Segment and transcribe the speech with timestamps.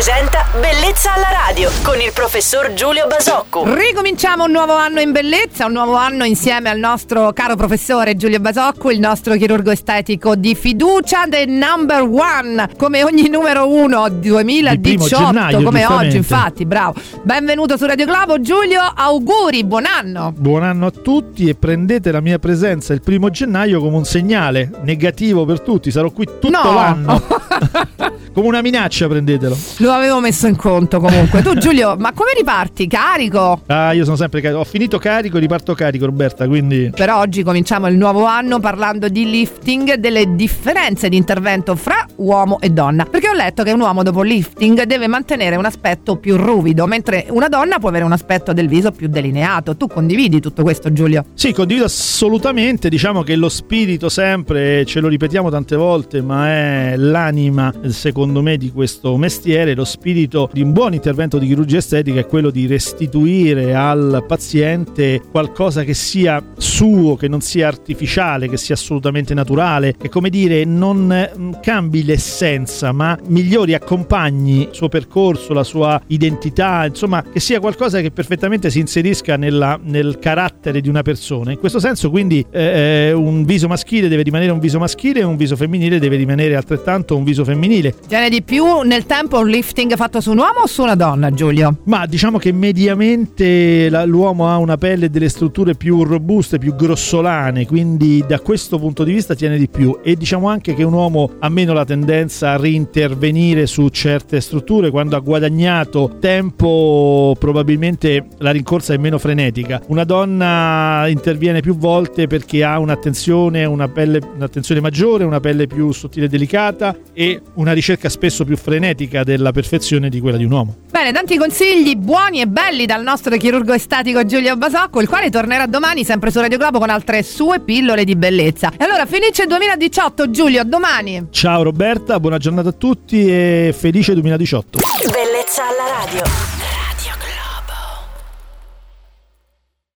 [0.00, 3.74] presenta Bellezza alla radio con il professor Giulio Basocco.
[3.74, 8.40] Ricominciamo un nuovo anno in bellezza, un nuovo anno insieme al nostro caro professore Giulio
[8.40, 15.16] Basocco, il nostro chirurgo estetico di fiducia, the number one, come ogni numero uno 2018,
[15.16, 16.94] gennaio, come oggi infatti, bravo.
[17.22, 20.32] Benvenuto su Radio Globo Giulio, auguri, buon anno.
[20.34, 24.70] Buon anno a tutti e prendete la mia presenza il primo gennaio come un segnale
[24.82, 25.90] negativo per tutti.
[25.90, 26.72] Sarò qui tutto No.
[26.72, 27.22] l'anno.
[28.32, 29.56] come una minaccia, prendetelo.
[29.78, 31.42] Lo avevo messo in conto comunque.
[31.42, 32.86] Tu Giulio, ma come riparti?
[32.86, 33.62] Carico?
[33.66, 34.60] Ah, io sono sempre carico.
[34.60, 36.46] Ho finito carico, riparto carico, Roberta.
[36.46, 42.06] Quindi Per oggi cominciamo il nuovo anno parlando di lifting, delle differenze di intervento fra
[42.16, 43.04] uomo e donna.
[43.04, 47.26] Perché ho letto che un uomo dopo lifting deve mantenere un aspetto più ruvido, mentre
[47.30, 49.76] una donna può avere un aspetto del viso più delineato.
[49.76, 51.24] Tu condividi tutto questo, Giulio?
[51.34, 52.88] sì, condivido assolutamente.
[52.88, 58.56] Diciamo che lo spirito sempre, ce lo ripetiamo tante volte, ma è l'anima, secondo me,
[58.56, 59.74] di questo mestiere.
[59.80, 65.22] Lo spirito di un buon intervento di chirurgia estetica è quello di restituire al paziente
[65.30, 70.66] qualcosa che sia suo, che non sia artificiale, che sia assolutamente naturale, che come dire
[70.66, 71.32] non eh,
[71.62, 78.02] cambi l'essenza, ma migliori, accompagni il suo percorso, la sua identità, insomma, che sia qualcosa
[78.02, 81.52] che perfettamente si inserisca nella- nel carattere di una persona.
[81.52, 85.24] In questo senso, quindi, eh, eh, un viso maschile deve rimanere un viso maschile e
[85.24, 87.94] un viso femminile deve rimanere altrettanto un viso femminile.
[88.06, 91.30] Tiene di più nel tempo un lifting fatto su un uomo o su una donna,
[91.30, 91.78] Giulio?
[91.84, 96.74] Ma diciamo che mediamente la- l'uomo ha una pelle e delle strutture più robuste, più
[96.74, 100.00] grossolane, quindi da questo punto di vista tiene di più.
[100.02, 104.90] E diciamo anche che un uomo ha meno la tendenza a rintervenire su certe strutture
[104.90, 109.80] quando ha guadagnato tempo, probabilmente la rincorsa è meno frenetica.
[109.86, 115.92] Una donna interviene più volte perché ha un'attenzione, una pelle, un'attenzione maggiore, una pelle più
[115.92, 120.52] sottile e delicata e una ricerca spesso più frenetica della perfezione di quella di un
[120.52, 120.76] uomo.
[120.90, 125.66] Bene, tanti consigli buoni e belli dal nostro chirurgo estatico Giulio Basocco, il quale tornerà
[125.66, 128.72] domani sempre su Radio Globo con altre sue pillole di bellezza.
[128.76, 131.26] E allora finisce il 2018, Giulio, a domani.
[131.30, 134.78] Ciao Roberta, buona giornata a tutti e felice 2018.
[135.12, 136.59] Bellezza alla radio.